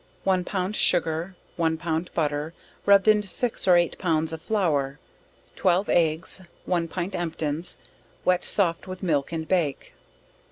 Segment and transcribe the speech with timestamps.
[0.23, 2.55] One pound sugar, one pound butter,
[2.87, 4.97] rubbed into 6 or 8 pounds of flour,
[5.55, 7.77] 12 eggs, one pint emptins,
[8.25, 9.93] wet soft with milk, and bake.